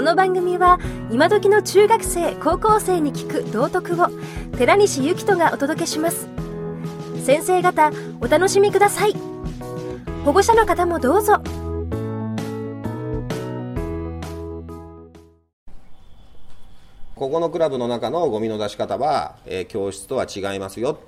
[0.00, 0.78] この番組は
[1.10, 4.06] 今時の中学生高校生に聞く道徳を
[4.56, 6.26] 寺西幸人がお届けします。
[7.22, 7.92] 先生方
[8.22, 9.14] お楽しみください。
[10.24, 11.34] 保護者の方もどうぞ。
[17.14, 20.98] ここのクラブの中のゴミの出し方は、えー教室とは違いますよ、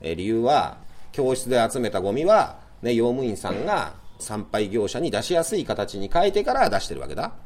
[0.00, 0.78] えー理由は
[1.12, 7.43] 教室で集めたゴミは、ね、用務員さんが参拝業者に出しやすい形に変えてから出してるわけだ。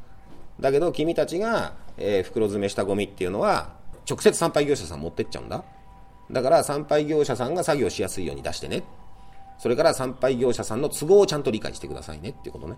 [0.59, 3.73] だけど君たちが、えー袋詰めしたゴミっていうのは
[4.09, 5.63] 直接参拝業者さん持ってっちゃうんだ
[6.31, 8.83] だから参拝業者さんが作業しやすいように出してね
[9.57, 12.75] それから参拝業者さんの都合をちゃんと理解してくださいねっていうことね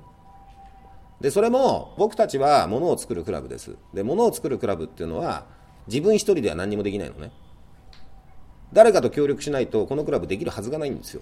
[1.21, 3.77] で、それも僕たちは物を作るクラブです。
[3.93, 5.45] で、物を作るクラブっていうのは
[5.88, 7.32] 自分一人では何にもできないのね。
[8.73, 11.21] 誰かと協力しないとこのクラブできるはずがないんですよ。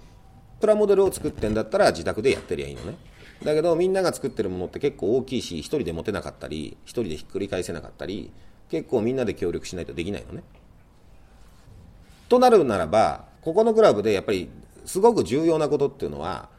[0.62, 2.98] プラモデルを作ってんだったら自宅でやってりゃいいのね。
[3.44, 8.32] だけどみんなが作ってるものって結構大きいし、一人で持てなかったり、一人でひっくり返せなかったり、
[8.70, 10.44] 結構みんなで協力しないとできないのね。
[12.28, 14.50] となるならば、ここのクラブでやっぱり
[14.86, 16.50] すごく重要なことっていうのは、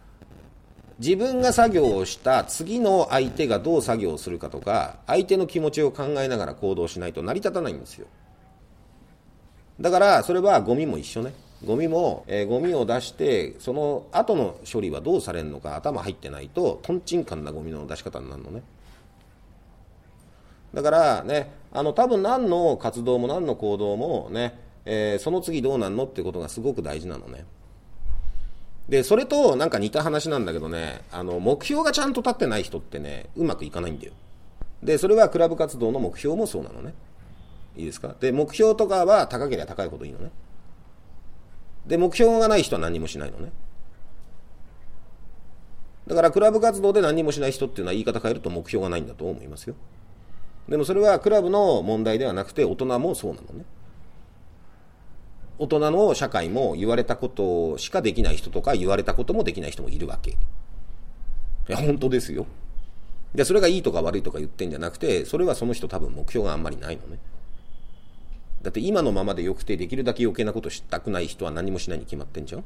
[1.01, 8.07] 自分が作業をした次の相手がどう作業するかとか相手の気持ちを考えながら行動しないと成り立たないんですよ
[9.81, 11.33] だからそれはゴミも一緒ね
[11.65, 18.63] ゴミも、えーゴミを出してその後の処理はどうされるのか頭入ってないととんちんかんなゴミの出し方になるのね
[20.73, 27.45] だからねあの多分何の活動も何の行動もね、えーその次どうなんのってことがすごく大事なのね
[28.89, 34.13] で、それとなんか似た話なんだけどね、あの、目標がちゃんと立ってない人ってね、うまくいかないんだよ。
[34.83, 36.93] で、それはクラブ活動の目標もそうなのね。
[37.77, 38.17] いいですか？
[38.19, 40.33] で、目標とかは高ければ高いほどいいのね。
[41.91, 43.51] で、目標がない人は何もしないのね。
[46.07, 49.75] だから、クラブ活動で何もしない人っていうのは言い方変えると目標がないんだと思いますよ。
[50.69, 53.65] でもそれはクラブの問題ではなくて、大人もそうなのね。
[55.59, 60.31] 大人の社会も言われたことしかできない人とか言われたこともできない人もいるわけ。
[60.31, 60.37] い
[61.67, 62.47] や、本当ですよ。
[63.35, 67.19] で、それがいいとか悪いとか言ってんじゃなくて、それはその人多分目標があんまりないのね。
[68.63, 72.65] だって今のままでよくてできるだけ余計なことしたくない人は何もしないに決まってんじゃん？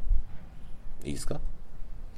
[1.05, 1.41] いいですか？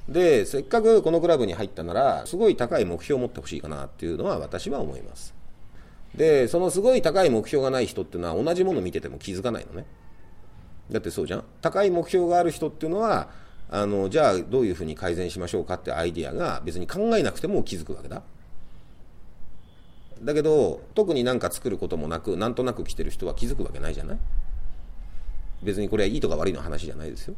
[0.08, 5.34] で、せっかくこのクラブに入ったなら、すごい高い目標を持ってほしいかなっていうのは私は思います。
[6.14, 9.84] で、そのすごい高い目標がない人っていうのは同じもの見てても気づかないのね。
[10.90, 11.44] だってそうじゃん？
[11.60, 13.28] 高い目標がある人っていうのは
[13.68, 18.22] あのじゃあどういうふうに改善しましょうかってアイディアが別に考えなくても気づくわけだ
[20.22, 24.18] だけど特になんか作ることもなくなんとなく来てる人は気づくわけないじゃない？
[25.62, 27.34] 別にこれはいいとか悪いの話じゃないですよ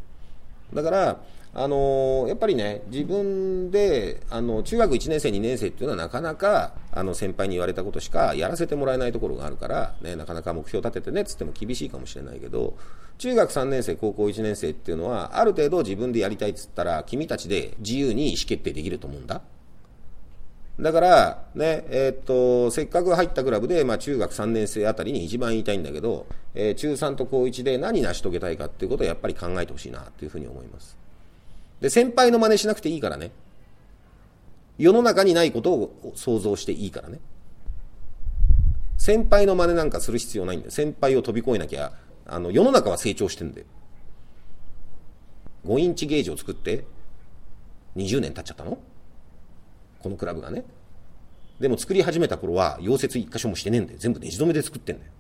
[0.75, 1.21] だから、
[1.55, 12.77] あのやっぱりね、自分であの中学1年生、2年生っていうのはなかなかあの先輩に言われたことしかやらせてもらえないところがあるから、ね、なかなか目標立ててねっつっても厳しいかもしれないけど、
[13.17, 19.41] 中学3年生、高校1年生っていうのは、ある程度自分でやりたいっつったら、君たちで自由に意思決定できると思うんだ。
[20.81, 30.97] だから、ね、えーっと、せっかく入ったクラブで、まあ中学3年生あたりに一番言いたいんだけど、えー中3と高1で何成し遂げたいかっていうことをやっぱり考えてほしいなっていうふうに思います。
[31.81, 33.33] で、先輩の真似しなくていいからね。
[34.79, 37.19] 世の中にないことを想像していいからね。
[38.97, 40.71] 先輩の真似なんかする必要ないんだよ。
[40.71, 41.93] 先輩を飛び越えなきゃ、
[42.27, 43.67] あの、世の中は成長してんだよ。
[45.67, 46.85] 5インチゲージを作って、
[47.97, 48.79] 20年経っちゃったの
[50.01, 50.65] このクラブがね。
[51.61, 53.99] でも作り始めた頃は、溶接一箇所もしてねえんだよ。
[53.99, 55.11] 全部ネジ止めで作ってんだよ。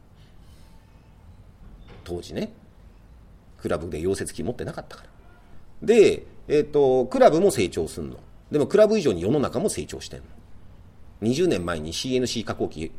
[2.04, 2.52] 当時ね。
[3.60, 5.08] クラブで溶接機持ってなかったから。
[5.82, 8.16] で、えっ、と、クラブも成長すんの。
[8.52, 10.24] でもクラブ以上に世の中も成長してんの。
[11.22, 12.92] 20年前に CNC 加工機、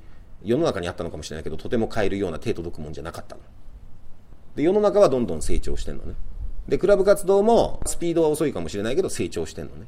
[0.44, 3.42] 世の中にあったのかもしれないけど、とても買えるような手届くもんじゃなかったの。
[4.56, 6.16] で、世の中はどんどん成長してんのね。
[6.68, 9.88] で、クラブ活動もスピードは遅いかもしれないけど、成長してんのね。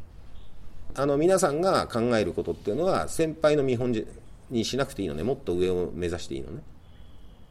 [0.96, 3.94] あの、皆さんが考えることっていうのは、先輩の見本
[4.50, 5.24] にしなくていいのね。
[5.24, 6.62] もっと上を目指していいのね。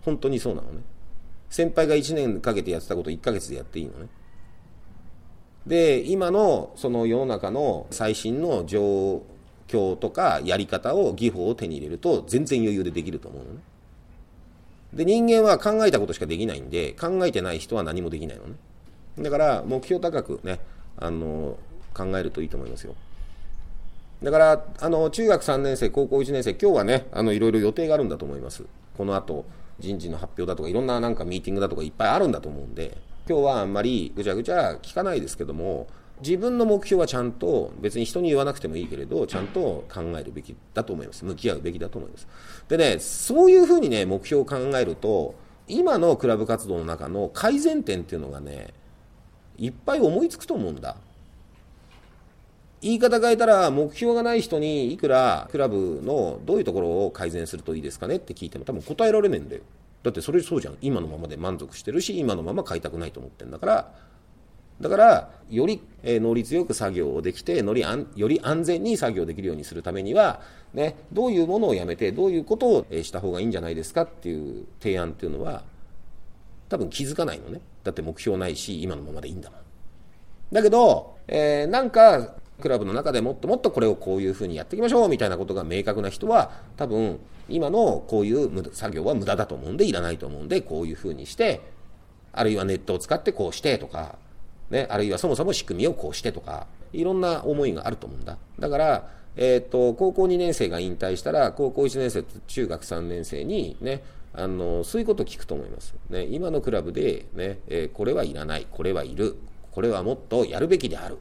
[0.04, 0.81] 本当にそうなのね。
[1.48, 4.08] 先輩が1年かけてやってたこと1ヶ月でやっていいのね。
[5.66, 9.22] で、今のその世の中の最新の状
[9.69, 13.60] 況とかやり方を、技法を手に入れると全然余裕でできると思うのね。
[14.92, 18.54] で、人間は考えたことしかできないんで、考えてない人は何もできないのね。
[19.19, 20.60] だから、目標高くね、
[20.96, 21.58] あの、
[21.94, 22.94] 考えるといいと思いますよ。
[24.22, 28.64] だから、あの、中学3年生、高校1年生、今日はね、あの、いろいろ予定があるんだと思います。
[28.96, 29.46] この後、
[29.78, 35.87] 人事の発表だとか、いろんななんかミーティングだとかいっぱいあるんだと思うんで、今日はあんまりぐちゃぐちゃ聞かないですけども、
[36.20, 41.25] 自分の目標はちゃんと別に人に言わなくてもいいけれどちゃんと考えるべきだと思います。
[41.25, 42.28] 向き合うべきだと思います。
[42.69, 45.34] でねそういうふうにね目標を考えると
[45.66, 48.75] 今のクラブ活動の中の改善点っていうのがね
[49.56, 50.96] いっぱい思いつくと思うんだ。
[52.82, 59.62] 言い方変えたら目標がない人にいくらクラブのどういうところを改善するといいですかねって聞いても多分答えられねえんだよ。
[60.03, 60.79] だってそれそうじゃん。
[60.81, 63.93] 今のままで満足してるし今のまま変えたくないと思ってんだから。
[64.81, 67.85] だからより能率よく作業をできてより
[68.17, 70.41] より安全に作業できるようにするためには、
[70.73, 75.65] ね、どういうものをやめてどういうことをした方がいいんじゃないですかっていう提案っていうのは
[76.71, 77.61] 多分気づかないのね。
[77.85, 79.61] だって目標ないし今のままでいいんだもん。
[80.53, 87.19] だけど、えー、なんかクラブの中でもっともっとこれをこういうふうにやっていきましょうみたいなことが明確な人は多分
[87.49, 91.61] 今のこういう作業は無駄だと思うんでいらないと思うんでこういうふうにして
[92.33, 94.17] あるいはネットを使ってこうしてとか
[94.71, 98.39] ね、あるいはそもそも仕組みをこうしてとか、いろんな思いがあると思うんだ。
[98.59, 104.03] だから、えっ、と、高校2年生が引退したら、高校1年生と中学3年生にね、
[104.33, 105.95] あの、そういうことを聞くと思います。
[106.09, 109.37] ね、今のクラブで、ね、えー、これはいらない、これはいる、
[109.73, 111.19] これはもっとやるべきである。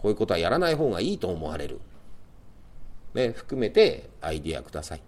[0.00, 1.78] こういうことはやらない方がいいと思われる。
[3.12, 5.00] ね、含めてアイディアください。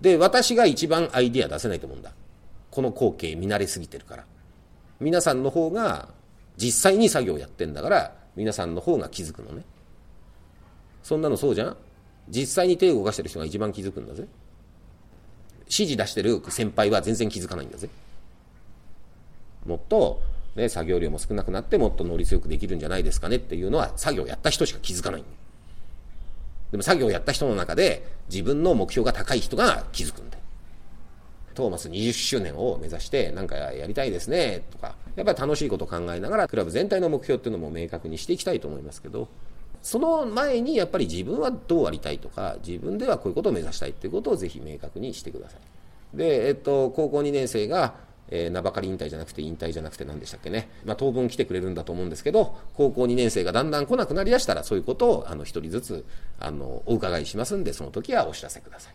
[0.00, 2.12] で、私が一番アイディア出せないと思うんだ。
[2.72, 4.24] この光景見慣れすぎてるから。
[4.98, 6.08] 皆さんの方が
[6.56, 9.64] 実際に作業やってんだから皆さんの方が気づくのね
[11.02, 11.76] そんなのそうじゃん
[12.28, 14.26] 実際に手を動かしてる人が一番気づくんだぜ
[15.62, 17.88] 指示出してる先輩は全然気づかないんだぜ
[19.66, 20.20] もっと、
[20.54, 25.24] ね、作業量も少なくなってもっと能率よくできるんじゃないですかねっていうのは作業をやった人しか気づかない
[26.70, 30.32] でも作業をやった人の中で自分の目標が高い人が気づくんだ
[31.54, 39.28] トーマス20周年を目指してなんかやりたいですねとか、やっぱり楽しいこと考えながらクラブ全体の目標っていうのも明確にしていきたいと思いますけど、
[39.82, 46.16] その前にやっぱり自分はどうありたいとか、自分ではこういうことを目指したいっていうことをぜひ明確にしてください。
[46.16, 47.94] で、えっと、高校2年生が、
[48.34, 56.06] えー、名ばかり引退じゃなくて引退じゃなくて何でしたっけね、まあ、当分来てくれるんだと思うんですけど、高校2年生がだんだん来なくなりだしたら、そういうことをあの一人ずつ
[56.40, 58.94] あのお伺いしますんで、その時はお知らせください。